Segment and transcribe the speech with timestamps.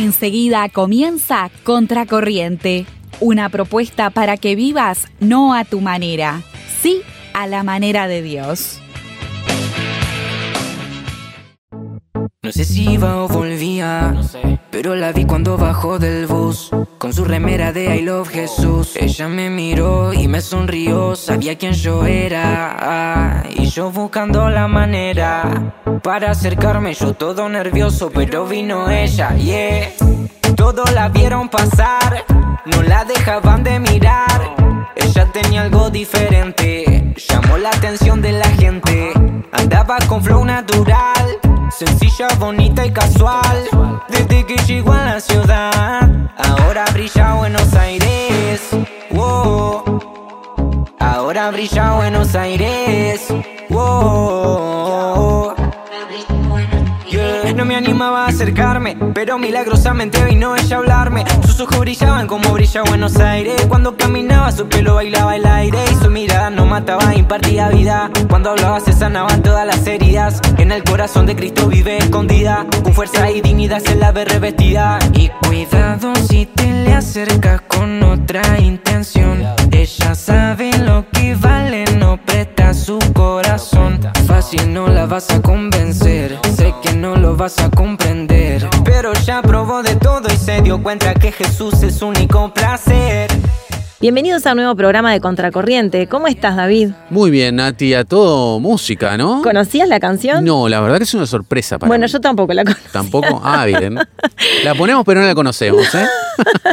[0.00, 2.86] Enseguida comienza Contracorriente,
[3.20, 6.40] una propuesta para que vivas no a tu manera,
[6.80, 7.02] sí
[7.34, 8.80] a la manera de Dios.
[12.42, 14.18] No sé si iba o volvía,
[14.70, 18.94] pero la vi cuando bajó del bus con su remera de I Love Jesús.
[18.94, 23.42] Ella me miró y me sonrió, sabía quién yo era.
[23.48, 29.90] y yo buscando la manera para acercarme, yo todo nervioso, pero vino ella, yeah.
[30.54, 32.22] Todos la vieron pasar,
[32.66, 34.54] no la dejaban de mirar.
[34.94, 39.14] Ella tenía algo diferente, llamó la atención de la gente.
[39.52, 41.19] Andaba con flow natural,
[41.70, 43.68] sencilla, bonita y casual.
[44.08, 48.68] Desde que llegó a la ciudad, ahora brilla Buenos Aires.
[49.10, 50.90] Wow.
[50.98, 53.26] Ahora brilla Buenos Aires.
[53.68, 55.59] Wow.
[57.80, 61.24] Animaba a acercarme, pero milagrosamente vino ella a hablarme.
[61.46, 63.64] Sus ojos brillaban como brilla Buenos Aires.
[63.70, 65.78] Cuando caminaba, su pelo bailaba el aire.
[65.90, 68.10] Y su mirada no mataba, impartía vida.
[68.28, 70.42] Cuando hablaba, se sanaban todas las heridas.
[70.58, 72.66] En el corazón de Cristo vive escondida.
[72.82, 74.98] Con fuerza y dignidad se la ve revestida.
[75.14, 79.42] Y cuidado si te le acercas con otra intención.
[79.70, 84.00] Ella sabe lo que vale, no presta su corazón.
[84.26, 88.68] Fácil no la vas a convencer, sé que no lo vas a comprender.
[88.84, 93.30] Pero ya probó de todo y se dio cuenta que Jesús es único placer.
[94.00, 96.06] Bienvenidos a un nuevo programa de Contracorriente.
[96.06, 96.88] ¿Cómo estás, David?
[97.10, 99.42] Muy bien, Nati, a todo música, ¿no?
[99.42, 100.42] ¿Conocías la canción?
[100.42, 102.10] No, la verdad que es una sorpresa para bueno, mí.
[102.10, 102.88] yo tampoco la conozco.
[102.92, 103.42] Tampoco.
[103.52, 103.96] Ah, bien.
[104.64, 106.06] La ponemos, pero no la conocemos, ¿eh?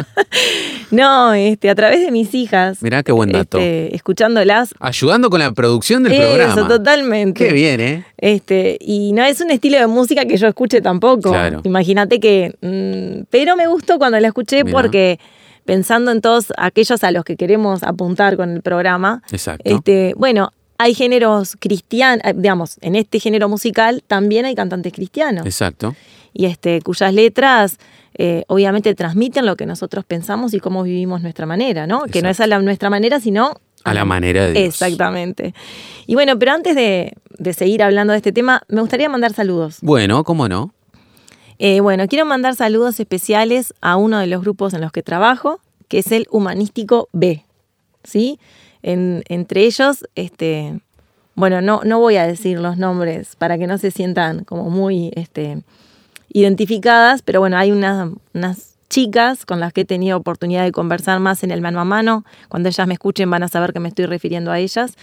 [0.91, 2.81] No, este, a través de mis hijas.
[2.81, 3.57] Mirá qué buen dato.
[3.57, 4.73] este, escuchándolas.
[4.79, 6.67] Ayudando con la producción del Eso, programa.
[6.69, 7.45] totalmente.
[7.45, 8.05] Qué bien, ¿eh?
[8.17, 11.31] Este, y no es un estilo de música que yo escuche tampoco.
[11.31, 11.59] Claro.
[11.65, 12.55] Imagínate que.
[12.61, 14.77] mm, pero me gustó cuando la escuché Mirá.
[14.81, 15.19] porque
[15.67, 19.21] pensando en todos aquellos a los que queremos apuntar con el programa.
[19.31, 19.69] Exacto.
[19.69, 25.45] Este, bueno, hay géneros cristianos, digamos, en este género musical también hay cantantes cristianos.
[25.45, 25.93] Exacto.
[26.33, 27.77] y este, cuyas letras
[28.13, 32.03] eh, obviamente transmiten lo que nosotros pensamos y cómo vivimos nuestra manera, ¿no?
[32.05, 34.65] Que no es a la, nuestra manera, sino A la manera de Dios.
[34.65, 35.53] Exactamente.
[36.05, 39.79] Y bueno, pero antes de, de seguir hablando de este tema, me gustaría mandar saludos.
[39.81, 40.73] Bueno, ¿cómo no?
[41.59, 45.59] Eh, bueno, quiero mandar saludos especiales a uno de los grupos en los que trabajo,
[45.87, 47.43] que es el Humanístico B.
[48.03, 48.39] ¿Sí?
[48.83, 50.79] En- entre ellos, este,
[51.35, 55.11] bueno, no, no voy a decir los nombres para que no se sientan como muy
[55.15, 55.61] este,
[56.31, 61.19] identificadas, pero bueno, hay una- unas chicas con las que he tenido oportunidad de conversar
[61.19, 62.23] más en el mano a mano.
[62.47, 64.93] Cuando ellas me escuchen van a saber que me estoy refiriendo a ellas.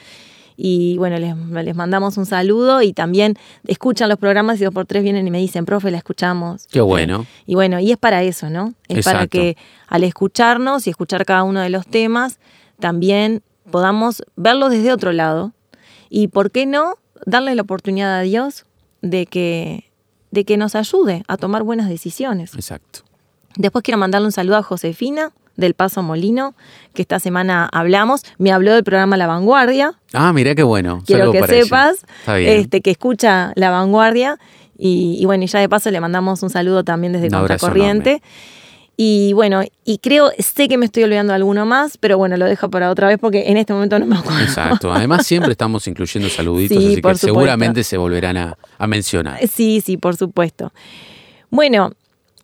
[0.56, 4.86] Y bueno, les, les mandamos un saludo y también escuchan los programas y dos por
[4.86, 6.66] tres vienen y me dicen, profe, la escuchamos.
[6.70, 7.26] Qué bueno.
[7.46, 8.74] Y bueno, y es para eso, ¿no?
[8.88, 9.56] Es para que
[9.88, 12.38] al escucharnos y escuchar cada uno de los temas,
[12.78, 15.52] también podamos verlo desde otro lado.
[16.08, 18.64] Y por qué no darle la oportunidad a Dios
[19.02, 19.90] de que,
[20.30, 22.54] de que nos ayude a tomar buenas decisiones.
[22.54, 23.00] Exacto.
[23.56, 26.54] Después quiero mandarle un saludo a Josefina del Paso Molino,
[26.94, 28.22] que esta semana hablamos.
[28.38, 29.94] Me habló del programa La Vanguardia.
[30.12, 31.02] Ah, mirá qué bueno.
[31.06, 34.38] Quiero que para sepas este, que escucha La Vanguardia.
[34.76, 38.22] Y, y bueno, y ya de paso le mandamos un saludo también desde Contracorriente.
[38.96, 42.44] Y bueno, y creo, sé que me estoy olvidando de alguno más, pero bueno, lo
[42.46, 44.38] dejo para otra vez porque en este momento no me acuerdo.
[44.40, 44.92] Exacto.
[44.92, 47.26] Además, siempre estamos incluyendo saluditos, Sí, así que supuesto.
[47.26, 49.40] seguramente se volverán a, a mencionar.
[49.48, 50.72] Sí, sí, por supuesto.
[51.50, 51.90] Bueno,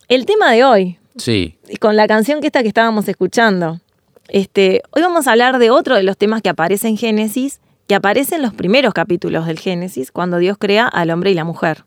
[0.08, 1.58] el tema de hoy, Sí.
[1.80, 3.80] con la canción que esta que estábamos escuchando.
[4.28, 7.94] Este, hoy vamos a hablar de otro de los temas que aparece en Génesis, que
[7.96, 11.84] aparece en los primeros capítulos del Génesis, cuando Dios crea al hombre y la mujer.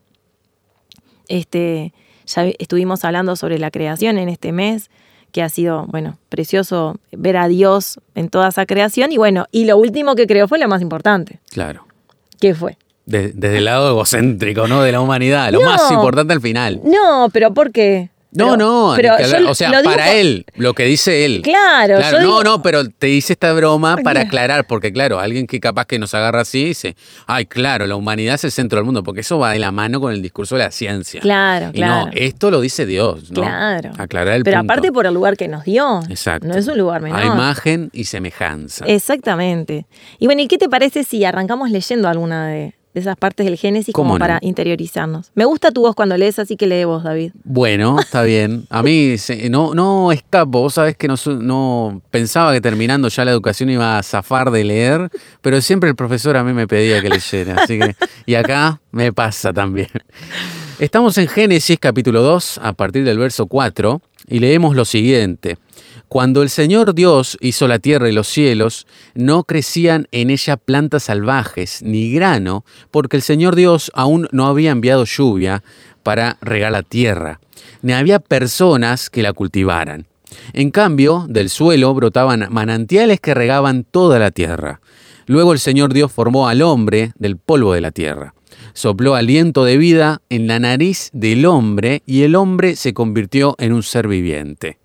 [1.28, 1.92] Este,
[2.26, 4.90] ya estuvimos hablando sobre la creación en este mes,
[5.32, 9.10] que ha sido, bueno, precioso ver a Dios en toda esa creación.
[9.10, 11.40] Y bueno, y lo último que creó fue lo más importante.
[11.50, 11.86] Claro.
[12.40, 12.76] ¿Qué fue?
[13.06, 14.82] De- desde el lado egocéntrico, ¿no?
[14.82, 15.50] De la humanidad.
[15.52, 15.66] Lo No.
[15.70, 16.80] más importante al final.
[16.84, 18.10] No, pero ¿por qué?
[18.34, 19.42] No, Pero- no, pero ni que hablar.
[19.42, 21.40] yo o sea, para por- él, lo que dice él.
[21.42, 25.46] Claro, yo no, digo- no, pero te hice esta broma para aclarar, porque claro, alguien
[25.46, 26.96] que capaz que nos agarra así dice,
[27.26, 30.00] ay, claro, la humanidad es el centro del mundo, porque eso va de la mano
[30.00, 31.20] con el discurso de la ciencia.
[31.20, 32.06] Claro, Y claro.
[32.06, 33.42] no, esto lo dice Dios, ¿no?
[33.42, 33.92] Claro.
[33.98, 34.72] Aclarar el Pero punto.
[34.72, 36.02] aparte por el lugar que nos dio.
[36.08, 36.48] Exacto.
[36.48, 37.20] No es un lugar menor.
[37.20, 38.84] A imagen y semejanza.
[38.86, 39.86] Exactamente.
[40.18, 43.56] Y bueno, ¿y qué te parece si arrancamos leyendo alguna de, de esas partes del
[43.58, 44.22] Génesis ¿Cómo como no?
[44.22, 45.30] para interiorizarnos?
[45.34, 47.32] Me gusta tu voz cuando lees, así que lee vos, David.
[47.42, 48.66] Bueno, está bien.
[48.70, 50.60] A mí se- no, no escapo.
[50.60, 54.62] Vos sabés que no, no pensaba que terminando ya la educación iba a zafar de
[54.64, 55.10] leer,
[55.42, 57.56] pero siempre el profesor a mí me pedía que leyera.
[57.62, 57.96] Así que,
[58.26, 59.88] y acá me pasa también.
[60.78, 65.56] Estamos en Génesis capítulo 2, a partir del verso 4, y leemos lo siguiente.
[66.14, 71.02] Cuando el Señor Dios hizo la tierra y los cielos, no crecían en ella plantas
[71.02, 75.64] salvajes, ni grano, porque el Señor Dios aún no había enviado lluvia
[76.04, 77.40] para regar la tierra,
[77.82, 80.06] ni había personas que la cultivaran.
[80.52, 84.80] En cambio, del suelo brotaban manantiales que regaban toda la tierra.
[85.26, 88.34] Luego el Señor Dios formó al hombre del polvo de la tierra.
[88.72, 93.72] Sopló aliento de vida en la nariz del hombre y el hombre se convirtió en
[93.72, 94.78] un ser viviente.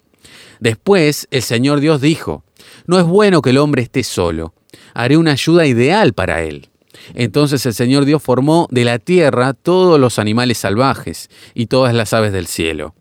[0.59, 2.44] Después el Señor Dios dijo,
[2.85, 4.53] No es bueno que el hombre esté solo,
[4.94, 6.69] haré una ayuda ideal para él.
[7.13, 12.13] Entonces el Señor Dios formó de la tierra todos los animales salvajes y todas las
[12.13, 12.94] aves del cielo.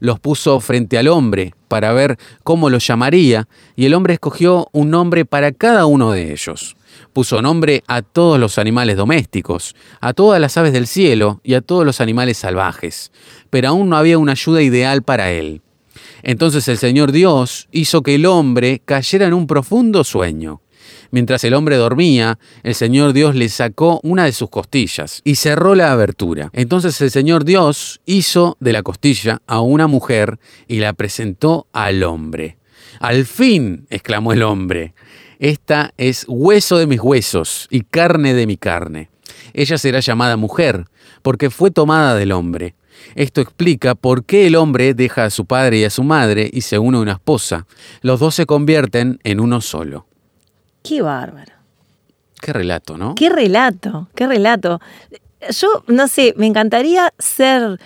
[0.00, 4.90] Los puso frente al hombre para ver cómo los llamaría, y el hombre escogió un
[4.90, 6.76] nombre para cada uno de ellos.
[7.12, 11.60] Puso nombre a todos los animales domésticos, a todas las aves del cielo y a
[11.60, 13.12] todos los animales salvajes,
[13.50, 15.62] pero aún no había una ayuda ideal para él.
[16.24, 20.62] Entonces el Señor Dios hizo que el hombre cayera en un profundo sueño.
[21.10, 25.74] Mientras el hombre dormía, el Señor Dios le sacó una de sus costillas y cerró
[25.74, 26.50] la abertura.
[26.54, 32.02] Entonces el Señor Dios hizo de la costilla a una mujer y la presentó al
[32.02, 32.56] hombre.
[33.00, 34.94] Al fin, exclamó el hombre,
[35.38, 39.10] esta es hueso de mis huesos y carne de mi carne.
[39.52, 40.86] Ella será llamada mujer,
[41.22, 42.74] porque fue tomada del hombre.
[43.14, 46.62] Esto explica por qué el hombre deja a su padre y a su madre y
[46.62, 47.66] se une a una esposa.
[48.02, 50.06] Los dos se convierten en uno solo.
[50.82, 51.52] Qué bárbaro.
[52.40, 53.14] Qué relato, ¿no?
[53.14, 54.80] Qué relato, qué relato.
[55.50, 57.80] Yo, no sé, me encantaría ser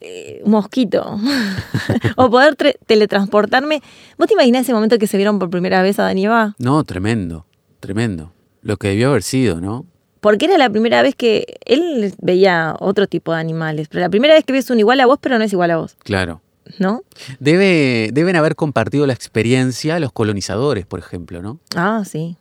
[0.00, 1.18] eh, mosquito
[2.16, 3.82] o poder teletransportarme.
[4.18, 6.54] ¿Vos te imaginás ese momento que se vieron por primera vez a Danieva?
[6.58, 7.46] No, tremendo,
[7.80, 8.32] tremendo.
[8.62, 9.86] Lo que debió haber sido, ¿no?
[10.24, 14.32] Porque era la primera vez que él veía otro tipo de animales, pero la primera
[14.34, 16.40] vez que ves un igual a vos, pero no es igual a vos, Claro.
[16.78, 17.02] ¿no?
[17.40, 21.60] Debe, deben haber compartido la experiencia los colonizadores, por ejemplo, ¿no?
[21.76, 22.38] Ah, sí.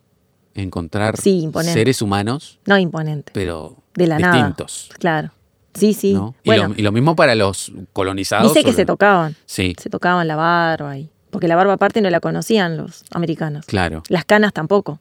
[0.55, 3.31] Encontrar Sí, seres humanos, No imponente.
[3.35, 4.33] pero De la nada.
[4.37, 4.89] distintos.
[4.97, 5.31] Claro.
[5.73, 6.13] Sí, sí.
[6.13, 6.35] ¿no?
[6.43, 8.53] Y, Bueno, lo, y lo mismo para los colonizados.
[8.53, 9.35] dice que se tocaban.
[9.45, 11.09] Sí, Se tocaban la barba y.
[11.31, 13.65] Porque la barba aparte no la conocían los americanos.
[13.65, 14.03] claro.
[14.07, 14.99] Las canas tampoco.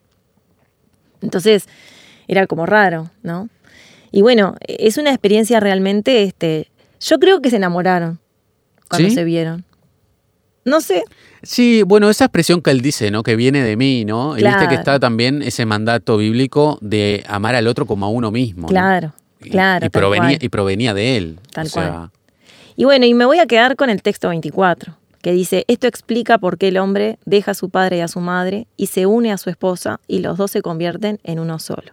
[1.21, 1.67] Entonces,
[2.29, 3.49] era como raro, ¿no?
[4.11, 6.69] Y bueno, es una experiencia realmente, este,
[7.01, 8.21] yo creo que se enamoraron
[8.89, 9.15] cuando ¿Sí?
[9.15, 9.65] se vieron.
[10.65, 11.03] No sé,
[11.43, 13.25] Sí, bueno, esa expresión que él dice, ¿no?
[13.25, 14.39] Que viene de mí, ¿no?
[14.39, 18.31] Y viste que está también ese mandato bíblico de amar al otro como a uno
[18.31, 18.63] mismo.
[18.63, 18.69] ¿no?
[18.69, 19.85] claro, claro.
[19.85, 20.45] Y, provenía, cual.
[20.45, 21.41] y provenía de él.
[21.53, 22.11] Tal o sea, cual.
[22.77, 26.39] Y bueno, y me voy a quedar con el texto 24, que dice, esto explica
[26.39, 29.33] por qué el hombre deja a su padre y a su madre y se une
[29.33, 31.93] a su esposa y los dos se convierten en uno solo.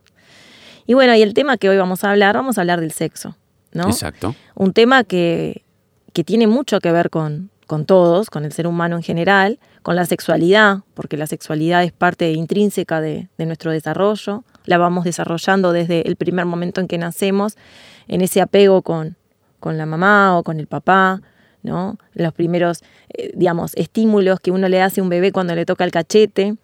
[0.90, 3.36] Y bueno, y el tema que hoy vamos a hablar, vamos a hablar del sexo,
[3.74, 3.84] ¿no?
[3.84, 4.34] Exacto.
[4.56, 5.64] Un tema que,
[6.14, 9.96] que tiene mucho que ver con, con todos, con el ser humano en general, con
[9.96, 15.74] la sexualidad, porque la sexualidad es parte intrínseca de, de nuestro desarrollo, la vamos desarrollando
[15.74, 17.56] desde el primer momento en que nacemos,
[18.08, 19.16] en ese apego con,
[19.60, 21.22] con la mamá o con el papá,
[21.62, 22.00] ¿no?
[22.14, 25.84] Los primeros, eh, digamos, estímulos que uno le hace a un bebé cuando le toca
[25.84, 26.56] el cachete,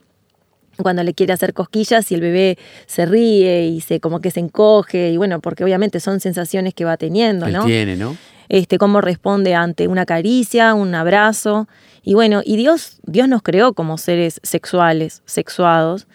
[0.81, 4.39] cuando le quiere hacer cosquillas y el bebé se ríe y se como que se
[4.39, 7.65] encoge y bueno, porque obviamente son sensaciones que va teniendo, Él ¿no?
[7.65, 8.17] tiene, ¿no?
[8.49, 11.67] Este, cómo responde ante una caricia, un abrazo.
[12.03, 16.07] Y bueno, y Dios, Dios nos creó como seres sexuales, sexuados,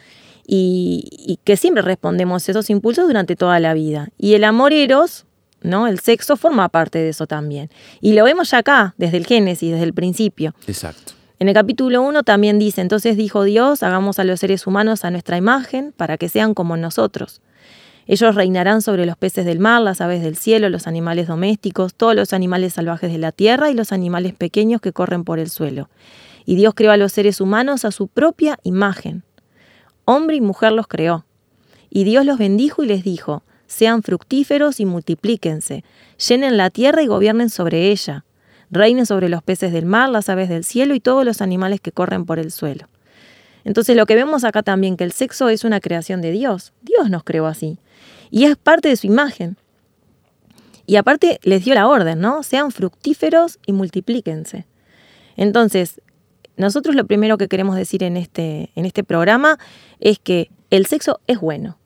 [0.47, 4.11] y, y que siempre respondemos a esos impulsos durante toda la vida.
[4.17, 5.27] Y el amor eros,
[5.63, 5.89] ¿no?
[5.89, 7.71] El sexo forma parte de eso también.
[8.01, 10.55] Y lo vemos ya acá, desde el Génesis, desde el principio.
[10.69, 11.15] Exacto.
[11.41, 15.11] En el capítulo 1 también dice, entonces dijo Dios, hagamos a los seres humanos a
[15.11, 17.41] nuestra imagen para que sean como nosotros.
[18.07, 22.15] Ellos reinarán sobre los peces del mar, las aves del cielo, los animales domésticos, todos
[22.15, 25.89] los animales salvajes de la tierra y los animales pequeños que corren por el suelo.
[26.45, 29.23] Y Dios creó a los seres humanos a su propia imagen.
[30.05, 31.25] Hombre y mujer los creó.
[31.89, 35.85] Y Dios los bendijo y les dijo, sean fructíferos y multiplíquense,
[36.29, 38.27] llenen la tierra y gobiernen sobre ella
[38.71, 41.93] reinen sobre los peces del mar, las aves del cielo y todos los animales que
[41.93, 42.89] corren por el suelo.
[43.65, 46.73] Entonces lo que vemos acá también, que el sexo es una creación de Dios.
[46.83, 47.79] Dios nos creó así.
[48.31, 49.57] Y es parte de su imagen.
[50.87, 52.43] Y aparte les dio la orden, ¿no?
[52.43, 54.67] Sean fructíferos y multiplíquense.
[55.37, 56.01] Entonces,
[56.57, 59.59] nosotros lo primero que queremos decir en este, en este programa
[60.01, 61.79] es que el sexo es bueno.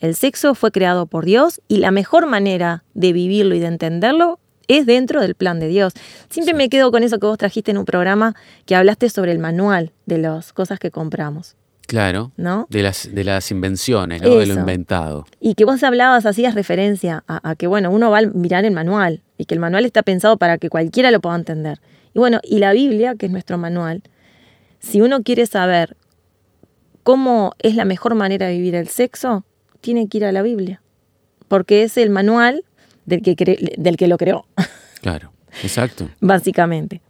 [0.00, 4.38] El sexo fue creado por Dios y la mejor manera de vivirlo y de entenderlo
[4.68, 5.94] es dentro del plan de Dios.
[6.30, 8.34] Siempre me quedo con eso que vos trajiste en un programa
[8.66, 11.56] que hablaste sobre el manual de las cosas que compramos.
[11.88, 12.32] Claro.
[12.36, 12.66] ¿No?
[12.68, 14.36] De las, de las invenciones, ¿no?
[14.36, 15.26] De lo inventado.
[15.40, 18.74] Y que vos hablabas, hacías referencia a, a que, bueno, uno va a mirar el
[18.74, 21.80] manual y que el manual está pensado para que cualquiera lo pueda entender.
[22.12, 24.02] Y bueno, y la Biblia, que es nuestro manual,
[24.80, 25.96] si uno quiere saber
[27.02, 29.44] cómo es la mejor manera de vivir el sexo,
[29.80, 30.82] tiene que ir a la Biblia,
[31.48, 32.64] porque es el manual
[33.08, 34.44] del que, cre- del que lo creó,
[35.02, 35.32] Claro.
[35.62, 36.08] Exacto.
[36.20, 37.00] básicamente.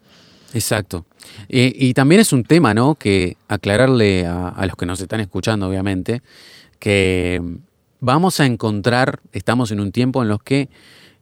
[0.54, 1.04] Exacto.
[1.48, 2.94] Eh, y también es un tema, ¿no?
[2.94, 6.22] Que aclararle a, a los que nos están escuchando, obviamente,
[6.78, 7.42] que
[8.00, 10.68] vamos a encontrar, estamos en un tiempo en los que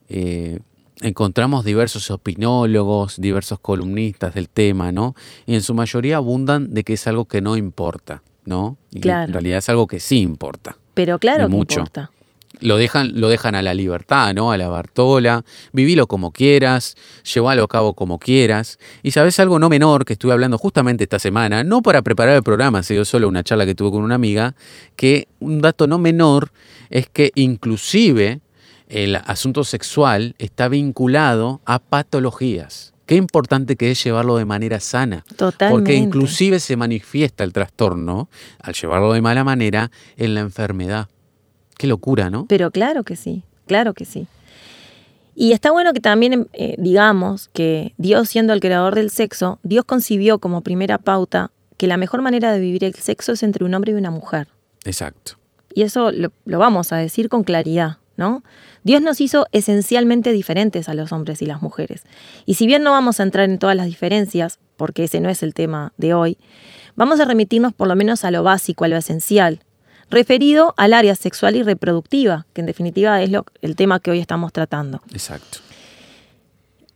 [0.09, 0.61] eh,
[1.00, 5.14] encontramos diversos opinólogos, diversos columnistas del tema, ¿no?
[5.47, 8.76] Y en su mayoría abundan de que es algo que no importa, ¿no?
[8.92, 9.25] Y Claro.
[9.26, 10.76] en realidad es algo que sí importa.
[10.95, 11.80] Pero claro Y que mucho.
[11.80, 12.11] importa.
[12.61, 14.51] Lo dejan, lo dejan a la libertad, ¿no?
[14.51, 15.45] A la Bartola.
[15.73, 16.97] Vivilo como quieras,
[17.35, 18.79] llévalo a cabo como quieras.
[19.03, 22.43] Y sabes algo no menor que estuve hablando justamente esta semana, no para preparar el
[22.43, 24.55] programa, sino solo una charla que tuve con una amiga,
[24.97, 26.51] que un dato no menor
[26.91, 28.41] es que inclusive
[28.89, 32.95] el asunto sexual está vinculado a patologías.
[33.07, 35.25] Qué importante que es llevarlo de manera sana.
[35.37, 35.71] Totalmente.
[35.71, 38.29] Porque inclusive se manifiesta el trastorno,
[38.61, 41.09] al llevarlo de mala manera, en la enfermedad.
[41.78, 42.47] Qué locura, ¿no?
[42.49, 44.26] Pero claro que sí, claro que sí.
[45.35, 49.85] Y está bueno que también eh, digamos que Dios siendo el creador del sexo, Dios
[49.85, 53.75] concibió como primera pauta que la mejor manera de vivir el sexo es entre un
[53.75, 54.49] hombre y una mujer.
[54.85, 55.33] Exacto.
[55.75, 58.42] Y eso lo, lo vamos a decir con claridad, ¿no?
[58.83, 62.04] Dios nos hizo esencialmente diferentes a los hombres y las mujeres.
[62.47, 65.42] Y si bien no vamos a entrar en todas las diferencias, porque ese no es
[65.42, 66.38] el tema de hoy,
[66.95, 69.61] vamos a remitirnos por lo menos a lo básico, a lo esencial,
[70.11, 74.21] referido al área sexual y reproductiva, que en definitiva es lo, el tema que hoy
[74.21, 75.03] estamos tratando.
[75.13, 75.59] Exacto.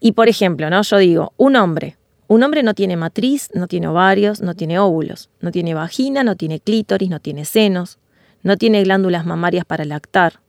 [0.01, 0.83] Y por ejemplo, ¿no?
[0.83, 1.97] Yo digo, un hombre.
[2.27, 6.37] Un hombre no tiene matriz, no tiene ovarios, no tiene óvulos, no tiene vagina, no
[6.37, 7.99] tiene clítoris, no tiene senos,
[8.43, 10.41] no tiene glándulas mamarias para lactar.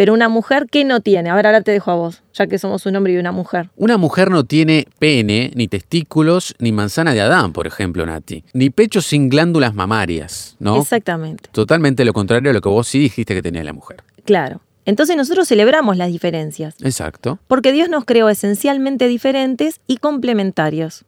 [0.00, 1.28] Pero una mujer, ¿qué no tiene?
[1.28, 3.68] A ver, ahora te dejo a vos, ya que somos un hombre y una mujer.
[3.76, 8.42] Una mujer no tiene pene, ni testículos, ni manzana de Adán, por ejemplo, Nati.
[8.54, 10.80] Ni pecho sin glándulas mamarias, ¿no?
[10.80, 14.02] Exactamente, Totalmente lo contrario a lo que vos sí dijiste que tenía la mujer.
[14.24, 14.62] claro.
[14.86, 17.38] Entonces nosotros celebramos las diferencias, Exacto.
[17.46, 21.04] porque Dios nos creó esencialmente diferentes y complementarios.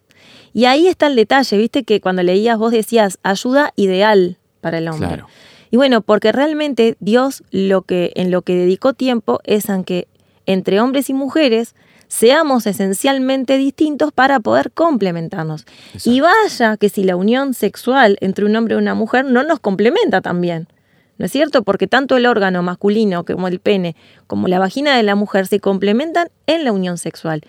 [0.53, 4.89] Y ahí está el detalle, viste que cuando leías vos decías ayuda ideal para el
[4.89, 5.09] hombre.
[5.09, 5.29] Claro.
[5.73, 10.07] Y bueno, porque realmente Dios lo que, en lo que dedicó tiempo es en que
[10.45, 11.75] entre hombres y mujeres
[12.09, 15.65] seamos esencialmente distintos para poder complementarnos.
[16.05, 19.61] Y vaya que si la unión sexual entre un hombre y una mujer no nos
[19.61, 20.69] complementa también.
[21.17, 21.63] ¿No es cierto?
[21.63, 25.59] Porque tanto el órgano masculino como el pene, como la vagina de la mujer se
[25.59, 27.41] complementan en la unión sexual.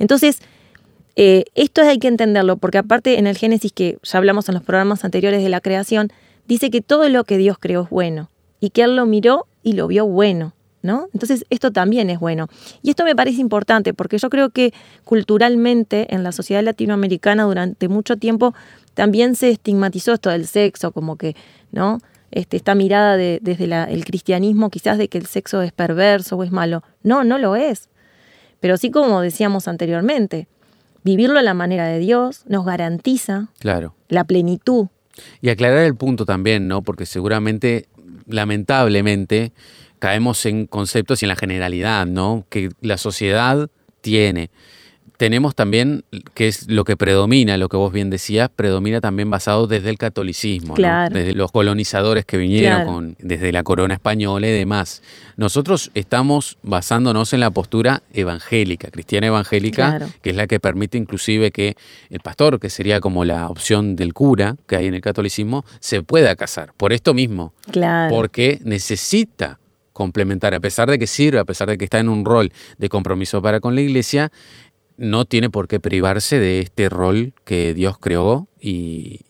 [0.00, 0.40] Entonces,
[1.14, 4.64] eh, esto hay que entenderlo, porque aparte en el Génesis, que ya hablamos en los
[4.64, 6.12] programas anteriores de la creación,
[6.48, 9.74] dice que todo lo que Dios creó es bueno y que Él lo miró y
[9.74, 10.54] lo vio bueno.
[10.80, 11.08] ¿No?
[11.12, 12.46] Entonces esto también es bueno.
[12.82, 14.72] Y esto me parece importante porque yo creo que
[15.04, 18.54] culturalmente en la sociedad latinoamericana durante mucho tiempo
[18.94, 21.34] también se estigmatizó esto del sexo, como que,
[21.72, 21.98] ¿no?
[22.30, 26.36] Este, esta mirada de- desde la- el cristianismo quizás de que el sexo es perverso
[26.36, 26.82] o es malo.
[27.02, 27.88] No, no lo es.
[28.60, 30.46] Pero sí como decíamos anteriormente,
[31.04, 33.94] vivirlo a la manera de Dios nos garantiza Claro.
[34.08, 34.86] la plenitud.
[35.40, 36.82] Y aclarar el punto también, ¿no?
[36.82, 37.86] Porque seguramente,
[38.26, 39.52] lamentablemente,
[39.98, 42.44] caemos en conceptos y en la generalidad, ¿no?
[42.48, 43.68] Que la sociedad
[44.00, 44.50] tiene.
[45.18, 49.66] Tenemos también, que es lo que predomina, lo que vos bien decías, predomina también basado
[49.66, 50.74] desde el catolicismo, ¿no?
[50.74, 51.12] Claro.
[51.12, 52.92] desde los colonizadores que vinieron, Claro.
[52.92, 55.02] con, desde la corona española y demás.
[55.36, 60.06] Nosotros estamos basándonos en la postura evangélica, cristiana evangélica, Claro.
[60.22, 61.76] que es la que permite inclusive que
[62.10, 66.00] el pastor, que sería como la opción del cura que hay en el catolicismo, se
[66.04, 66.72] pueda casar.
[66.76, 68.14] Por esto mismo, Claro.
[68.14, 69.58] porque necesita
[69.92, 72.88] complementar, a pesar de que sirve, a pesar de que está en un rol de
[72.88, 74.30] compromiso para con la iglesia,
[74.98, 79.20] no tiene por qué privarse de este rol que Dios creó y,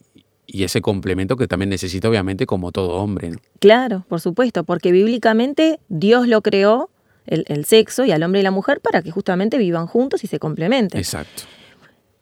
[0.47, 3.31] y ese complemento que también necesita obviamente como todo hombre.
[3.31, 3.39] ¿no?
[3.61, 6.91] Claro, por supuesto, porque bíblicamente Dios lo creó,
[7.27, 10.27] el, el sexo y al hombre y la mujer, para que justamente vivan juntos y
[10.27, 10.99] se complementen.
[10.99, 11.43] Exacto.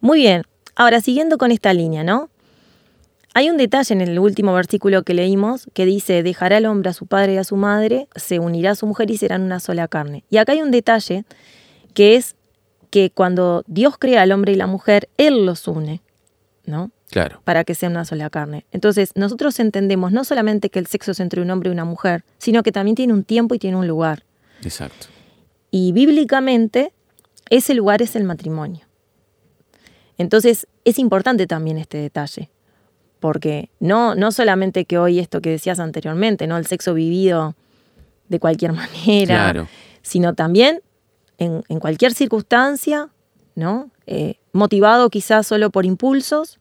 [0.01, 0.43] Muy bien,
[0.75, 2.29] ahora siguiendo con esta línea, ¿no?
[3.33, 6.93] Hay un detalle en el último versículo que leímos que dice, dejará el hombre a
[6.93, 9.87] su padre y a su madre, se unirá a su mujer y serán una sola
[9.87, 10.25] carne.
[10.29, 11.23] Y acá hay un detalle
[11.93, 12.35] que es
[12.89, 16.01] que cuando Dios crea al hombre y la mujer, Él los une,
[16.65, 16.91] ¿no?
[17.09, 17.39] Claro.
[17.45, 18.65] para que sea una sola carne.
[18.73, 22.25] Entonces, nosotros entendemos no solamente que el sexo es entre un hombre y una mujer,
[22.37, 24.23] sino que también tiene un tiempo y tiene un lugar.
[24.61, 25.07] Exacto.
[25.71, 26.91] Y bíblicamente,
[27.49, 28.81] ese lugar es el matrimonio.
[30.17, 32.49] Entonces, es importante también este detalle,
[33.21, 36.57] porque no, no solamente que hoy esto que decías anteriormente, ¿no?
[36.57, 37.55] El sexo vivido
[38.27, 39.67] de cualquier manera, Claro.
[40.01, 40.81] sino también
[41.37, 43.09] en, en cualquier circunstancia,
[43.55, 43.89] ¿no?
[44.05, 46.59] Eh, motivado quizás solo por impulsos,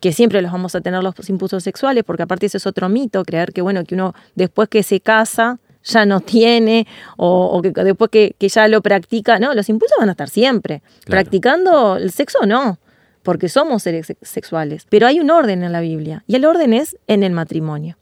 [0.00, 3.24] que siempre los vamos a tener los impulsos sexuales, porque aparte eso es otro mito,
[3.24, 7.70] creer que bueno, que uno después que se casa ya no tiene, o, o que
[7.70, 10.80] después que, que ya lo practica, no, los impulsos van a estar siempre.
[10.80, 11.22] Claro.
[11.22, 12.78] Practicando el sexo no,
[13.22, 16.72] porque somos seres sex- sexuales, pero hay un orden en la Biblia, y el orden
[16.72, 17.96] es en el matrimonio.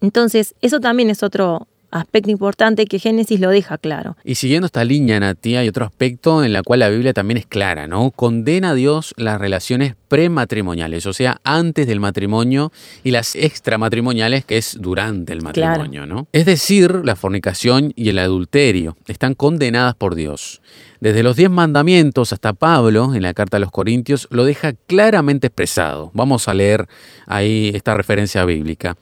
[0.00, 4.16] Entonces, eso también es otro aspecto importante que Génesis lo deja claro.
[4.24, 7.46] Y siguiendo esta línea, Nati, hay otro aspecto en la cual la Biblia también es
[7.46, 8.10] clara, ¿no?
[8.10, 12.72] Condena a Dios las relaciones prematrimoniales, o sea, antes del matrimonio,
[13.04, 16.26] y las extramatrimoniales, que es durante el matrimonio, ¿no?
[16.32, 20.60] Es decir, la fornicación y el adulterio están condenadas por Dios.
[21.00, 25.48] Desde los diez mandamientos hasta Pablo, en la carta a los Corintios, lo deja claramente
[25.48, 26.10] expresado.
[26.14, 26.86] Vamos a leer
[27.26, 28.96] ahí esta referencia bíblica.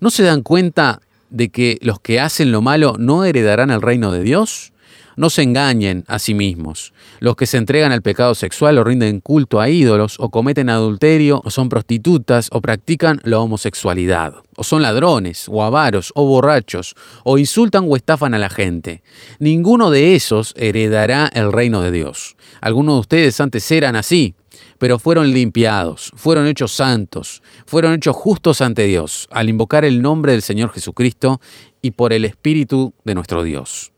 [0.00, 4.12] ¿No se dan cuenta de que los que hacen lo malo no heredarán el reino
[4.12, 4.72] de Dios?
[5.16, 6.92] No se engañen a sí mismos.
[7.20, 11.40] Los que se entregan al pecado sexual o rinden culto a ídolos, o cometen adulterio,
[11.42, 17.38] o son prostitutas, o practican la homosexualidad, o son ladrones, o avaros, o borrachos, o
[17.38, 19.02] insultan o estafan a la gente.
[19.38, 22.36] Ninguno de esos heredará el reino de Dios.
[22.60, 24.34] Algunos de ustedes antes eran así,
[24.78, 30.32] pero fueron limpiados, fueron hechos santos, fueron hechos justos ante Dios, al invocar el nombre
[30.32, 31.40] del Señor Jesucristo
[31.82, 33.92] y por el Espíritu de nuestro Dios.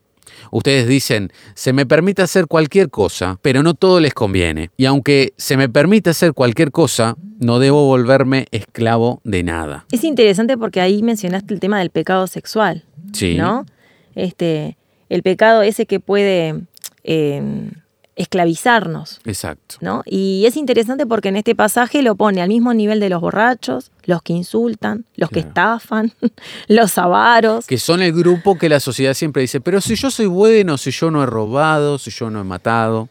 [0.51, 4.71] Ustedes dicen, se me permite hacer cualquier cosa, pero no todo les conviene.
[4.77, 9.85] Y aunque se me permite hacer cualquier cosa, no debo volverme esclavo de nada.
[9.91, 13.35] Es interesante porque ahí mencionaste el tema del pecado sexual, Sí.
[13.35, 13.65] ¿no?
[14.15, 14.77] Este,
[15.09, 16.61] el pecado ese que puede
[17.03, 17.69] eh,
[18.19, 19.77] esclavizarnos, Exacto.
[19.79, 20.03] ¿no?
[20.05, 23.91] Y es interesante porque en este pasaje lo pone al mismo nivel de los borrachos,
[24.03, 26.11] los que insultan, los que estafan,
[26.67, 27.65] los avaros.
[27.65, 30.91] Que son el grupo que la sociedad siempre dice, pero si yo soy bueno, si
[30.91, 33.07] yo no he robado, si yo no he matado,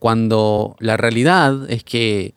[0.00, 2.34] cuando la realidad es que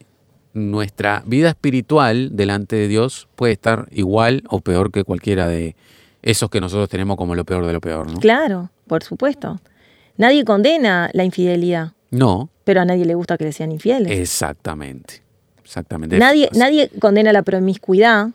[0.54, 5.76] nuestra vida espiritual delante de Dios puede estar igual o peor que cualquiera de
[6.22, 8.20] esos que nosotros tenemos como lo peor de lo peor, ¿no?
[8.20, 9.60] Claro, por supuesto.
[10.16, 14.12] Nadie condena la infidelidad, No, pero a nadie le gusta que le sean infieles.
[14.18, 15.22] exactamente.
[15.64, 16.18] Exactamente.
[16.18, 18.30] Nadie, nadie condena la promiscuidad,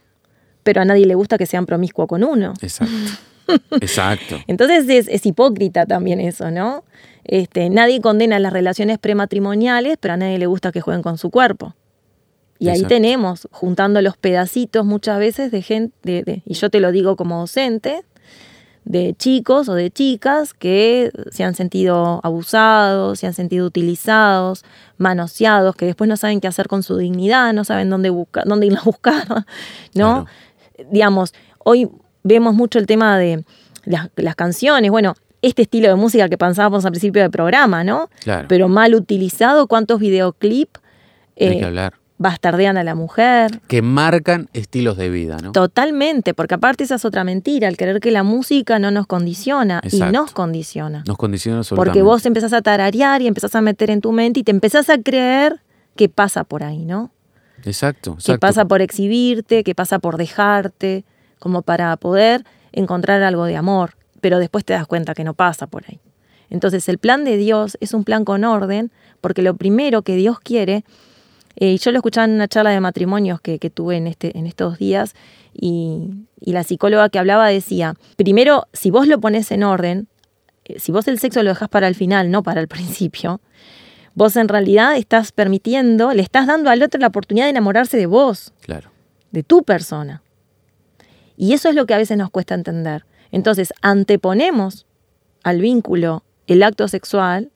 [0.63, 2.55] pero a nadie le gusta que sean promiscuos con uno.
[2.61, 2.95] Exacto.
[3.81, 4.39] Exacto.
[4.47, 6.85] Entonces es, es hipócrita también eso, ¿no?
[7.25, 11.31] Este, nadie condena las relaciones prematrimoniales, pero a nadie le gusta que jueguen con su
[11.31, 11.75] cuerpo.
[12.59, 16.81] Y ahí tenemos, juntando los pedacitos muchas veces de gente, de- de- y yo te
[16.81, 18.03] lo digo como docente,
[18.89, 24.65] de chicos o de chicas que se han sentido abusados, se han sentido utilizados,
[24.97, 28.67] manoseados, que después no saben qué hacer con su dignidad, no saben dónde, buscar, dónde
[28.67, 29.29] ir a buscar,
[29.95, 30.25] ¿no?
[30.25, 30.27] Claro.
[30.91, 31.91] Digamos, hoy
[32.23, 33.45] vemos mucho el tema de
[33.85, 38.09] las, las canciones, bueno, este estilo de música que pensábamos al principio del programa, ¿no?
[38.23, 38.49] Claro.
[38.49, 40.81] Pero mal utilizado, ¿cuántos videoclips
[41.39, 41.98] Hay eh, que hablar.
[42.19, 43.61] Bastardean a la mujer?
[43.69, 45.53] Que marcan estilos de vida, ¿no?
[45.53, 49.81] Totalmente, porque aparte esa es otra mentira, el creer que la música no nos condiciona
[49.83, 50.09] Exacto.
[50.09, 51.05] y nos condiciona.
[51.07, 51.91] Nos condiciona absolutamente.
[51.91, 54.91] Porque vos empezás a tararear y empezás a meter en tu mente y te empezás
[54.91, 55.61] a creer
[55.97, 57.13] que pasa por ahí, ¿no?
[57.65, 61.05] Exacto, Que pasa por exhibirte, que pasa por dejarte,
[61.39, 65.67] como para poder encontrar algo de amor, pero después te das cuenta que no pasa
[65.67, 66.01] por ahí.
[66.51, 70.41] Entonces el plan de Dios es un plan con orden, porque lo primero que Dios
[70.41, 70.85] quiere,
[71.61, 74.47] eh, yo lo escuchaba en una charla de matrimonios que, que tuve en, este, en
[74.47, 75.15] estos días,
[75.53, 80.09] y, y la psicóloga que hablaba decía, primero, si vos lo pones en orden,
[80.65, 83.41] eh, si vos el sexo lo dejas para el final, no para el principio,
[84.15, 88.07] vos en realidad estás permitiendo, le estás dando al otro la oportunidad de enamorarse de
[88.07, 88.91] vos, Claro.
[89.31, 90.23] de tu persona.
[91.37, 93.05] Y eso es lo que a veces nos cuesta entender.
[93.31, 94.87] Entonces, anteponemos
[95.45, 97.51] al vínculo el acto sexual,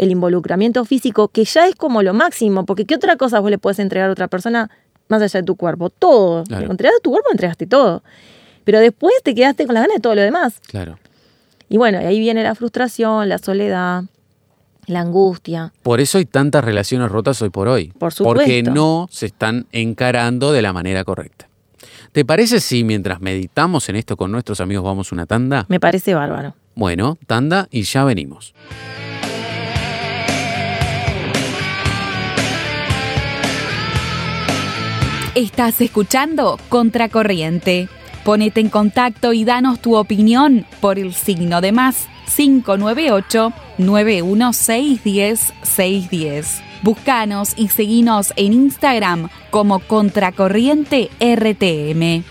[0.00, 3.58] el involucramiento físico, que ya es como lo máximo, porque ¿qué otra cosa vos le
[3.58, 4.70] puedes entregar a otra persona
[5.08, 5.90] más allá de tu cuerpo?
[5.90, 6.44] Todo.
[6.44, 6.70] Claro.
[6.70, 8.02] Entregaste tu cuerpo, entregaste todo.
[8.64, 10.58] Pero después te quedaste con la gana de todo lo demás.
[10.68, 10.98] Claro.
[11.68, 14.04] Y bueno, ahí viene la frustración, la soledad,
[14.86, 15.74] la angustia.
[15.82, 17.92] Por eso hay tantas relaciones rotas hoy por hoy.
[17.98, 18.40] Por supuesto.
[18.40, 21.46] Porque no se están encarando de la manera correcta.
[22.12, 25.66] ¿Te parece si mientras meditamos en esto con nuestros amigos vamos una tanda?
[25.68, 26.54] Me parece bárbaro.
[26.74, 28.54] Bueno, tanda y ya venimos.
[35.36, 37.88] Estás escuchando Contracorriente.
[38.24, 45.52] Ponete en contacto y danos tu opinión por el signo de más 598 916 10
[45.62, 46.62] 610.
[46.82, 52.24] Búscanos y seguinos en Instagram como Contracorriente RTM.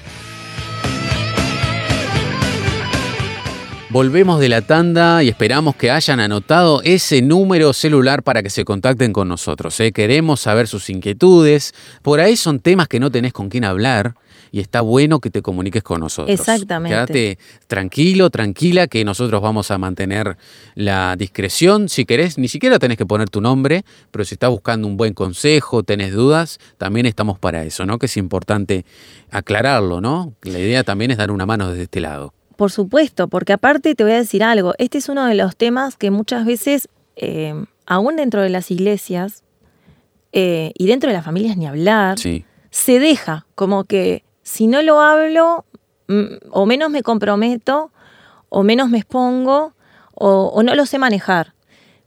[3.92, 8.64] Volvemos de la tanda y esperamos que hayan anotado ese número celular para que se
[8.64, 9.80] contacten con nosotros.
[9.80, 9.92] ¿eh?
[9.92, 11.74] Queremos saber sus inquietudes.
[12.04, 14.14] Por ahí son temas que no tenés con quién hablar
[14.52, 16.40] y está bueno que te comuniques con nosotros.
[16.40, 16.96] Exactamente.
[16.96, 20.38] Quédate tranquilo, tranquila, que nosotros vamos a mantener
[20.76, 21.90] la discreción.
[21.90, 25.16] Si querés, ni siquiera tenés que poner tu nombre, pero si estás buscando un buen
[25.16, 27.98] consejo, tenés dudas, también estamos para eso, ¿no?
[27.98, 28.86] Que es importante
[29.32, 30.36] aclararlo, ¿no?
[30.44, 32.36] La idea también es dar una mano desde este lado.
[32.60, 35.96] Por supuesto, porque aparte te voy a decir algo, este es uno de los temas
[35.96, 37.54] que muchas veces, eh,
[37.86, 39.46] aún dentro de las iglesias
[40.34, 42.44] eh, y dentro de las familias ni hablar, Sí.
[42.70, 45.64] se deja como que si no lo hablo,
[46.10, 47.94] mm, o menos me comprometo,
[48.50, 49.74] o menos me expongo,
[50.14, 51.54] o, o no lo sé manejar.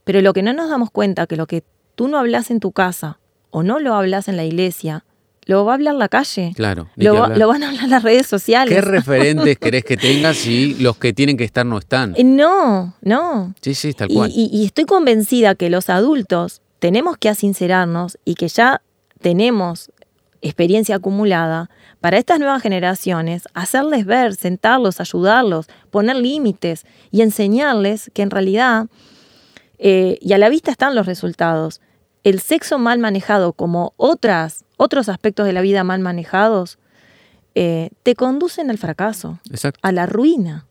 [0.03, 1.63] Pero lo que no nos damos cuenta, que lo que
[1.95, 3.17] tú no hablas en tu casa,
[3.49, 5.03] o no lo hablas en la iglesia,
[5.45, 6.53] lo va a hablar la calle.
[6.55, 6.87] Claro.
[6.95, 8.73] Lo, va- lo van a hablar las redes sociales.
[8.73, 12.13] ¿Qué referentes querés que tengas si los que tienen que estar no están?
[12.17, 13.53] Eh, No, no.
[13.61, 14.31] Sí, sí, tal Y, cual.
[14.33, 18.81] y- y estoy convencida que los adultos tenemos que asincerarnos y que ya
[19.21, 19.89] tenemos
[20.41, 21.69] experiencia acumulada
[22.01, 28.87] para estas nuevas generaciones, hacerles ver, sentarlos, ayudarlos, poner límites y enseñarles que en realidad,
[29.79, 31.79] eh, y a la vista están los resultados,
[32.23, 36.79] el sexo mal manejado como otras, otros aspectos de la vida mal manejados,
[37.55, 39.79] eh, te conducen al fracaso, Exacto.
[39.83, 40.65] a la ruina.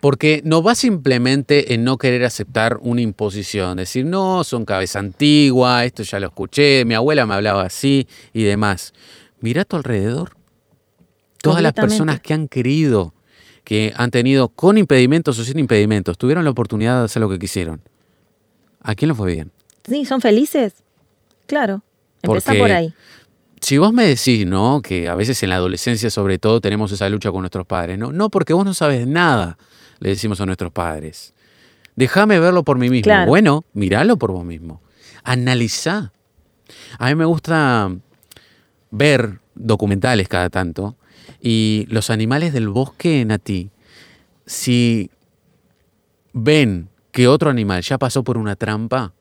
[0.00, 5.84] Porque no va simplemente en no querer aceptar una imposición, decir, no, son cabeza antigua,
[5.84, 8.92] esto ya lo escuché, mi abuela me hablaba así y demás.
[9.40, 10.36] Mira a tu alrededor.
[11.40, 13.14] Todas las personas que han querido,
[13.64, 17.38] que han tenido con impedimentos o sin impedimentos, tuvieron la oportunidad de hacer lo que
[17.38, 17.80] quisieron.
[18.82, 19.52] ¿A quién lo fue bien?
[19.86, 20.74] Sí, ¿son felices?
[21.46, 21.82] Claro.
[22.22, 22.94] Porque- por ahí.
[23.60, 24.80] Si vos me decís, ¿no?
[24.82, 28.10] Que a veces en la adolescencia sobre todo tenemos esa lucha con nuestros padres, ¿no?
[28.10, 29.58] No, porque vos no sabes nada,
[29.98, 31.34] le decimos a nuestros padres.
[31.94, 33.04] Déjame verlo por mí mismo.
[33.04, 33.28] Claro.
[33.28, 34.80] Bueno, míralo por vos mismo.
[35.24, 36.12] Analizá.
[36.98, 37.90] A mí me gusta
[38.90, 40.96] ver documentales cada tanto
[41.42, 43.70] y los animales del bosque, Nati,
[44.46, 45.10] si
[46.32, 49.12] ven que otro animal ya pasó por una trampa,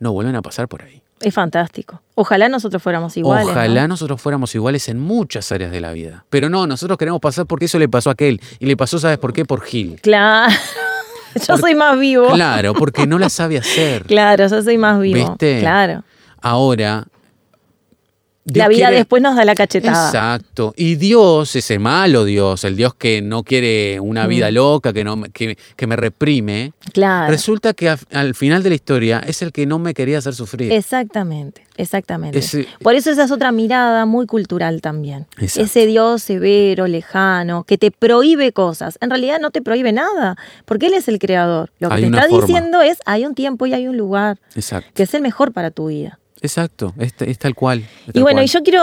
[0.00, 1.02] no vuelven a pasar por ahí.
[1.20, 2.00] Es fantástico.
[2.14, 3.46] Ojalá nosotros fuéramos iguales.
[3.46, 3.52] ¿no?
[3.52, 6.24] Ojalá nosotros fuéramos iguales en muchas áreas de la vida.
[6.30, 8.40] Pero no, nosotros queremos pasar porque eso le pasó a aquel.
[8.58, 9.44] Y le pasó, ¿sabes por qué?
[9.44, 10.00] Por Gil.
[10.00, 10.52] Claro.
[11.46, 12.28] Yo soy más vivo.
[12.32, 14.04] Claro, porque no la sabe hacer.
[14.06, 15.28] Claro, yo soy más vivo.
[15.28, 15.60] ¿Viste?
[15.60, 16.02] Claro.
[16.40, 17.04] Ahora.
[18.58, 20.06] La vida quiere- después nos da la cachetada.
[20.08, 20.74] Exacto.
[20.76, 24.54] Y Dios, ese malo Dios, el Dios que no quiere una vida Mm.
[24.54, 27.30] loca, que, no, me- que, que me reprime, Claro.
[27.30, 30.34] resulta que a- al final de la historia es el que no me quería hacer
[30.34, 30.72] sufrir.
[30.72, 32.38] Exactamente, exactamente.
[32.38, 35.26] Ese- Por eso esa es otra mirada muy cultural también.
[35.38, 35.64] Exacto.
[35.66, 38.98] Ese Dios severo, lejano, que te prohíbe cosas.
[39.00, 40.36] En realidad no te prohíbe nada,
[40.66, 41.72] porque Él es el creador.
[41.80, 42.46] Lo que Hay te está forma.
[42.46, 44.90] diciendo es, hay un tiempo y hay un lugar Exacto.
[44.94, 46.18] que es el mejor para tu vida.
[46.42, 46.94] Exacto.
[46.98, 47.80] Es, es tal cual.
[48.06, 48.44] es Y bueno, cual.
[48.44, 48.82] y yo quiero,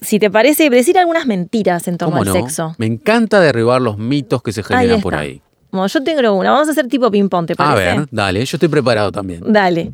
[0.00, 2.32] si te parece, decir algunas mentiras en torno ¿Cómo al no?
[2.34, 2.74] sexo.
[2.78, 5.40] Me encanta derribar los mitos que se Ahí generan por ahí.
[5.70, 6.52] Bueno, yo tengo una.
[6.52, 7.98] Vamos a hacer tipo ping-pong, ¿te A parece?
[7.98, 9.40] ver, dale, yo estoy preparado también.
[9.46, 9.92] Dale.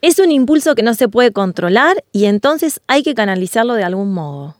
[0.00, 4.14] Es un impulso que no se puede controlar y entonces hay que canalizarlo de algún
[4.14, 4.54] modo.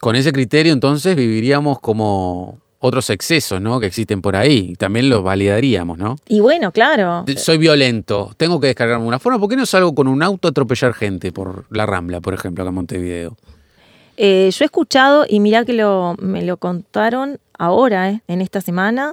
[0.00, 3.80] Con ese criterio, entonces, viviríamos como otros excesos, ¿no?
[3.80, 4.70] Que existen por ahí.
[4.72, 6.16] Y también los validaríamos, ¿no?
[6.28, 7.22] Y bueno, claro.
[7.24, 9.38] De- Soy violento, tengo que descargarme una forma.
[9.38, 12.62] ¿Por qué no salgo con un auto a atropellar gente por la Rambla, por ejemplo,
[12.64, 13.36] acá en Montevideo?
[14.16, 18.60] Eh, yo he escuchado, y mirá que lo, me lo contaron ahora, eh, en esta
[18.60, 19.12] semana,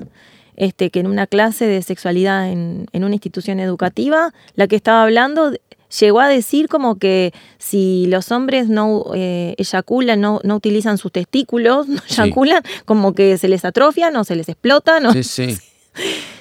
[0.57, 5.03] este, que en una clase de sexualidad en, en una institución educativa, la que estaba
[5.03, 5.53] hablando
[5.99, 11.11] llegó a decir como que si los hombres no eh, eyaculan, no, no utilizan sus
[11.11, 12.21] testículos, no Sí.
[12.21, 15.05] eyaculan, como que se les atrofian o se les explotan.
[15.05, 15.57] o- Sí, sí.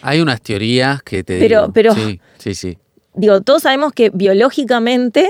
[0.02, 1.72] Hay unas teorías que te Pero- digo.
[1.72, 2.78] pero- Sí, sí, sí.
[3.14, 5.28] Digo, todos sabemos que biológicamente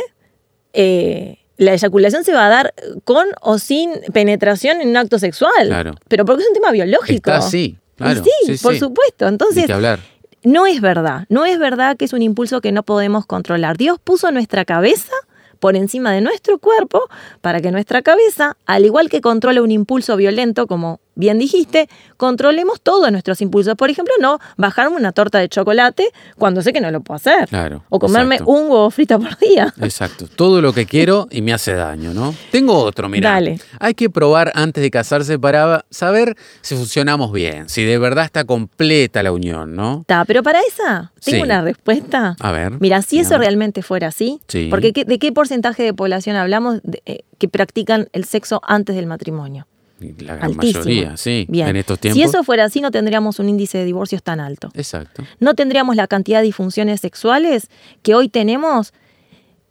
[0.72, 5.66] eh, la eyaculación se va a dar con o sin penetración en un acto sexual.
[5.66, 5.94] Claro.
[6.08, 7.30] Pero porque es un tema biológico.
[7.30, 8.22] Está así, Y claro.
[8.24, 9.26] sí, por supuesto.
[9.26, 9.98] Entonces, que hablar.
[10.42, 11.26] No es verdad.
[11.28, 13.76] No es verdad que es un impulso que no podemos controlar.
[13.76, 15.12] Dios puso nuestra cabeza
[15.58, 17.02] por encima de nuestro cuerpo
[17.40, 22.80] para que nuestra cabeza, al igual que controla un impulso violento como bien dijiste, controlemos
[22.80, 23.74] todos nuestros impulsos.
[23.74, 27.48] Por ejemplo, no bajarme una torta de chocolate cuando sé que no lo puedo hacer.
[27.48, 28.52] Claro, O comerme exacto.
[28.52, 29.74] un huevo frito por día.
[29.82, 30.26] Exacto.
[30.34, 32.34] Todo lo que quiero y me hace daño, ¿no?
[32.50, 33.32] Tengo otro, mira.
[33.32, 33.60] Dale.
[33.80, 38.44] Hay que probar antes de casarse para saber si funcionamos bien, si de verdad está
[38.44, 40.04] completa la unión, ¿no?
[40.06, 41.42] Ta, pero para esa, tengo Sí.
[41.42, 42.36] una respuesta.
[42.38, 42.72] A ver.
[42.80, 44.68] Mira, si eso realmente fuera así, Sí.
[44.70, 48.94] porque ¿qué- ¿de qué porcentaje de población hablamos de- eh, que practican el sexo antes
[48.94, 49.66] del matrimonio?
[50.00, 50.84] La gran Altísimo.
[50.84, 51.46] mayoría, sí.
[51.48, 51.68] Bien.
[51.68, 52.16] En estos tiempos.
[52.16, 54.70] Si eso fuera así, no tendríamos un índice de divorcios tan alto.
[54.74, 55.24] Exacto.
[55.40, 57.68] No tendríamos la cantidad de disfunciones sexuales
[58.02, 58.92] que hoy tenemos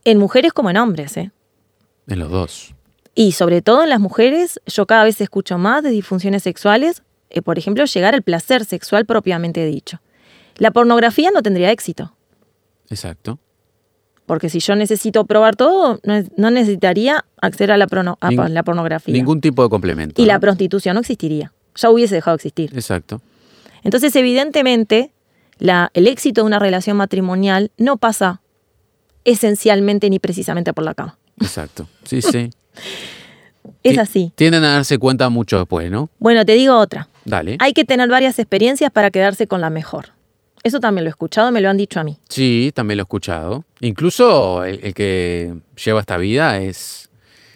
[0.04, 1.16] en mujeres como en hombres.
[1.18, 1.32] ¿eh?
[2.08, 2.76] En los dos.
[3.16, 7.42] Y sobre todo en las mujeres, yo cada vez escucho más de disfunciones sexuales, eh,
[7.42, 10.02] por ejemplo, llegar al placer sexual propiamente dicho.
[10.58, 12.16] La pornografía no tendría éxito.
[12.90, 13.40] Exacto.
[14.28, 18.30] Porque si yo necesito probar todo, no, es- no necesitaría acceder a la, prono- a
[18.30, 19.13] Ning- la pornografía.
[19.13, 20.22] Ningún tipo de complemento.
[20.22, 21.52] y la prostitución no existiría.
[21.76, 22.72] Ya hubiese dejado de existir.
[22.76, 23.22] Exacto.
[23.84, 25.12] Entonces, evidentemente,
[25.58, 28.42] la- el éxito de una relación matrimonial no pasa
[29.24, 31.18] esencialmente ni precisamente por la cama.
[31.42, 31.88] Exacto.
[32.04, 32.50] Sí, sí.
[33.84, 34.32] Es así.
[34.36, 36.10] Tienden a darse cuenta mucho después, ¿no?
[36.20, 37.08] Bueno, te digo otra.
[37.26, 37.58] Dale.
[37.60, 40.10] Hay que tener varias experiencias para quedarse con la mejor.
[40.63, 42.17] Eso también lo he escuchado, me lo han dicho a mí.
[42.30, 43.63] Sí, también lo he escuchado.
[43.80, 47.10] Incluso el, el que lleva esta vida es,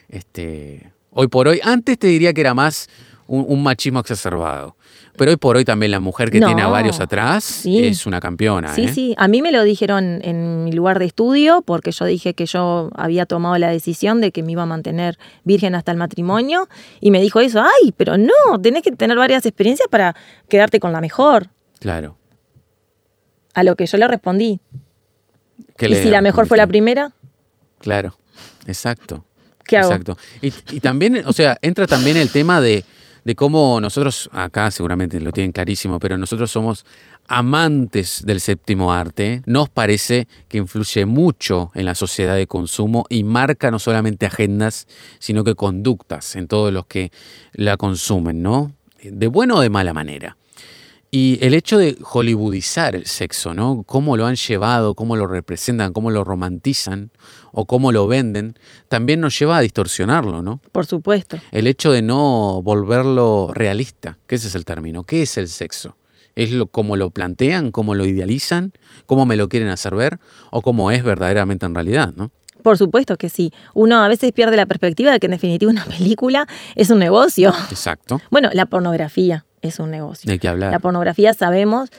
[0.09, 2.89] este, hoy por hoy, antes te diría que era más
[3.27, 4.75] un, un machismo exacerbado,
[5.17, 6.47] pero hoy por hoy también la mujer que No.
[6.47, 7.85] tiene a varios atrás Sí.
[7.85, 8.73] es una campeona.
[8.73, 8.93] Sí, ¿eh?
[8.93, 12.45] sí, a mí me lo dijeron en mi lugar de estudio porque yo dije que
[12.45, 16.67] yo había tomado la decisión de que me iba a mantener virgen hasta el matrimonio
[17.01, 20.15] y me dijo eso, ay, pero no, tenés que tener varias experiencias para
[20.49, 21.47] quedarte con la mejor.
[21.79, 22.17] Claro.
[23.53, 24.59] A lo que yo le respondí,
[25.77, 27.11] ¿Qué ¿y le si la mejor fue la primera?
[27.79, 28.17] Claro,
[28.67, 29.25] exacto.
[29.65, 29.91] ¿Qué hago?
[29.91, 30.17] Exacto.
[30.41, 32.83] Y, y también, o sea, entra también el tema de,
[33.23, 36.85] de cómo nosotros, acá seguramente lo tienen clarísimo, pero nosotros somos
[37.27, 39.41] amantes del séptimo arte.
[39.45, 44.87] Nos parece que influye mucho en la sociedad de consumo y marca no solamente agendas,
[45.19, 47.11] sino que conductas en todos los que
[47.53, 48.73] la consumen, ¿no?
[49.03, 50.37] De buena o de mala manera.
[51.13, 53.83] Y el hecho de hollywoodizar el sexo, ¿no?
[53.85, 57.11] Cómo lo han llevado, cómo lo representan, cómo lo romantizan
[57.51, 60.61] o cómo lo venden, también nos lleva a distorsionarlo, ¿no?
[60.71, 61.37] Por supuesto.
[61.51, 65.03] El hecho de no volverlo realista, que ese es el término.
[65.03, 65.97] ¿Qué es el sexo?
[66.35, 68.71] ¿Es lo, como lo plantean, cómo lo idealizan,
[69.05, 70.17] cómo me lo quieren hacer ver
[70.49, 72.31] o cómo es verdaderamente en realidad, ¿no?
[72.63, 73.51] Por supuesto que sí.
[73.73, 77.49] Uno a veces pierde la perspectiva de que en definitiva una película es un negocio.
[77.69, 78.21] Exacto.
[78.29, 80.31] Bueno, la pornografía es un negocio.
[80.31, 80.71] Hay que hablar.
[80.71, 81.89] La pornografía sabemos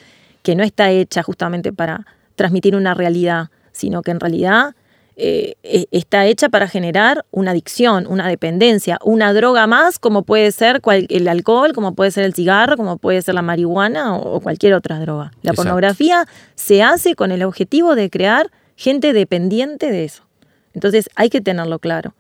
[0.42, 4.75] que no está hecha justamente para transmitir una realidad, sino que en realidad
[5.16, 10.51] eh, e- está hecha para generar una adicción, una dependencia, una droga más, como puede
[10.53, 14.37] ser cual- el alcohol, como puede ser el cigarro, como puede ser la marihuana o,
[14.37, 15.25] o cualquier otra droga.
[15.42, 15.57] La Exacto.
[15.62, 20.25] pornografía se hace con el objetivo de crear gente dependiente de eso.
[20.72, 22.14] Entonces hay que tenerlo claro,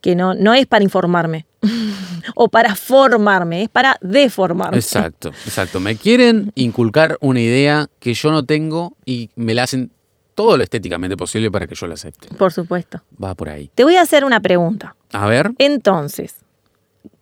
[0.00, 1.44] que no, no es para informarme
[2.34, 4.76] o para formarme, es para deformarme.
[4.76, 5.80] Exacto, exacto.
[5.80, 9.90] Me quieren inculcar una idea que yo no tengo y me la hacen
[10.34, 12.28] todo lo estéticamente posible para que yo la acepte.
[12.34, 13.02] Por supuesto.
[13.22, 13.70] Va por ahí.
[13.74, 14.94] Te voy a hacer una pregunta.
[15.12, 16.36] A ver, Entonces,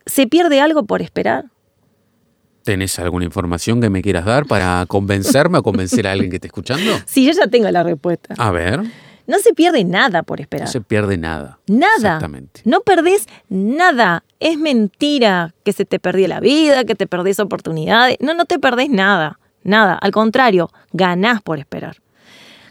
[0.06, 1.44] ¿se pierde algo por esperar?
[2.64, 6.48] ¿tenés alguna información que me quieras dar para convencerme o convencer a alguien que esté
[6.48, 6.92] escuchando?
[7.06, 8.34] Sí, yo ya tengo la respuesta.
[8.38, 8.80] A ver,
[9.26, 10.66] No se pierde nada por esperar.
[10.68, 11.58] no se pierde nada.
[11.66, 11.94] Nada.
[11.96, 12.60] Exactamente.
[12.64, 14.24] No perdés nada.
[14.40, 18.16] Es mentira que se te perdió la vida, que te perdés oportunidades.
[18.20, 19.38] No, no te perdés nada.
[19.62, 19.94] Nada.
[19.94, 21.96] Al contrario, ganás por esperar.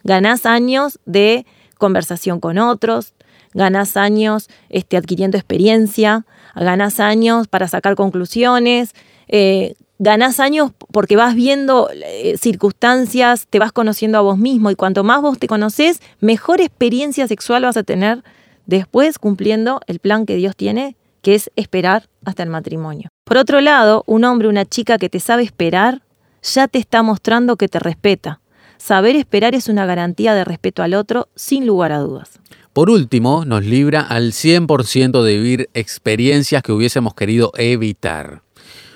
[0.03, 1.45] Ganás años de
[1.77, 3.13] conversación con otros,
[3.53, 8.93] ganás años este, adquiriendo experiencia, ganás años para sacar conclusiones,
[9.27, 14.75] eh, ganás años porque vas viendo eh, circunstancias, te vas conociendo a vos mismo y
[14.75, 18.23] cuanto más vos te conoces, mejor experiencia sexual vas a tener
[18.65, 23.09] después cumpliendo el plan que Dios tiene, que es esperar hasta el matrimonio.
[23.23, 26.01] Por otro lado, un hombre, una chica que te sabe esperar,
[26.41, 28.41] ya te está mostrando que te respeta.
[28.77, 32.39] Saber esperar es una garantía de respeto al otro, sin lugar a dudas.
[32.73, 38.42] Por último, nos libra al 100% de vivir experiencias que hubiésemos querido evitar.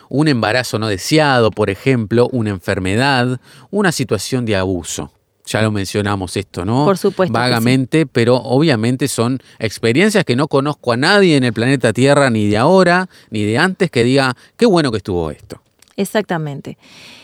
[0.09, 3.39] Un embarazo no deseado, por ejemplo, una enfermedad,
[3.71, 5.11] una situación de abuso.
[5.45, 6.83] Ya lo mencionamos esto, ¿no?
[6.83, 7.39] Por supuesto sí.
[7.39, 12.47] Vagamente, pero obviamente son experiencias que no conozco a nadie en el planeta Tierra, ni
[12.47, 15.61] de ahora, ni de antes, que diga, qué bueno que estuvo esto.
[15.95, 16.77] Exactamente.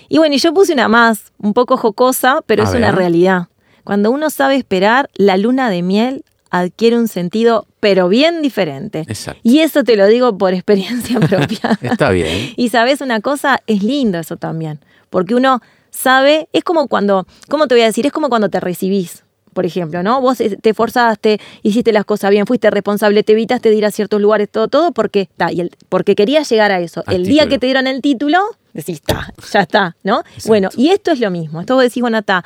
[0.07, 3.47] Y bueno, y yo puse una más, un poco jocosa, pero A es una realidad.
[3.83, 8.99] Cuando uno sabe esperar, la luna de miel adquiere un sentido, pero bien diferente.
[9.07, 9.41] Exacto.
[9.43, 11.79] Y eso te lo digo por experiencia propia.
[11.81, 12.53] Está bien.
[12.55, 17.67] y sabes una cosa, es lindo eso también, porque uno sabe, es como cuando, ¿cómo
[17.67, 18.05] te voy a decir?
[18.05, 19.23] Es como cuando te recibís.
[19.51, 20.19] Por ejemplo, ¿no?
[20.19, 23.91] Vos eh, te esforzaste, hiciste las cosas bien, fuiste responsable, te evitaste de ir a
[23.91, 27.03] ciertos lugares, todo, todo, porque está, y el, porque querías llegar a eso.
[27.05, 28.39] Al el día que te dieron el título,
[28.73, 30.19] decís, está, ya está, ¿no?
[30.21, 30.47] Exacto.
[30.47, 31.61] Bueno, y esto es lo mismo.
[31.61, 32.43] Esto vos decís, bueno, está,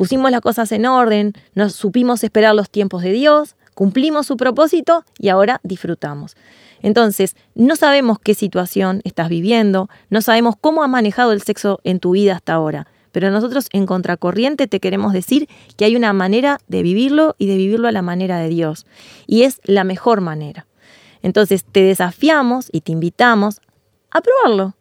[0.00, 5.04] pusimos las cosas en orden, nos supimos esperar los tiempos de Dios, cumplimos su propósito
[5.18, 6.38] y ahora disfrutamos.
[6.80, 12.00] Entonces, no sabemos qué situación estás viviendo, no sabemos cómo has manejado el sexo en
[12.00, 16.60] tu vida hasta ahora, pero nosotros en Contracorriente te queremos decir que hay una manera
[16.66, 18.86] de vivirlo y de vivirlo a la manera de Dios,
[19.26, 20.66] y es la mejor manera.
[21.20, 23.60] Entonces, te desafiamos y te invitamos
[24.10, 24.76] a probarlo.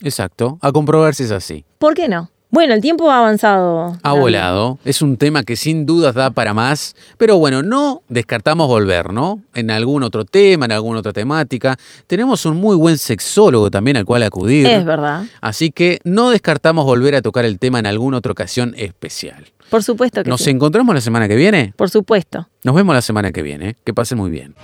[0.00, 0.58] Exacto.
[0.62, 1.64] A comprobar si es así.
[1.78, 2.33] ¿Por qué no?
[2.54, 3.96] Bueno, el tiempo ha avanzado.
[4.00, 4.20] Ha David.
[4.20, 4.78] volado.
[4.84, 6.94] Es un tema que sin dudas da para más.
[7.18, 9.40] Pero bueno, no descartamos volver, ¿no?
[9.54, 11.76] En algún otro tema, en alguna otra temática.
[12.06, 14.68] Tenemos un muy buen sexólogo también al cual acudir.
[14.68, 15.24] Es verdad.
[15.40, 19.46] Así que no descartamos volver a tocar el tema en alguna otra ocasión especial.
[19.68, 20.50] Por supuesto que ¿Nos sí.
[20.50, 21.72] encontramos la semana que viene?
[21.76, 22.46] Por supuesto.
[22.62, 23.70] Nos vemos la semana que viene.
[23.70, 23.76] ¿eh?
[23.82, 24.54] Que pasen muy bien.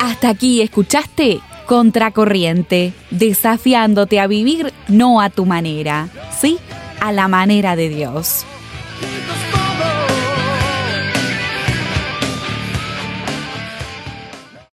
[0.00, 6.58] Hasta aquí escuchaste Contracorriente, desafiándote a vivir no a tu manera, sí
[7.00, 8.44] a la manera de Dios.